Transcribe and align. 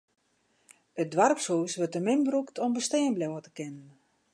It 1.01 1.09
doarpshûs 1.13 1.73
wurdt 1.77 1.93
te 1.95 2.01
min 2.03 2.21
brûkt 2.27 2.55
om 2.63 2.73
bestean 2.75 3.11
bliuwe 3.15 3.41
te 3.45 3.51
kinnen. 3.57 3.89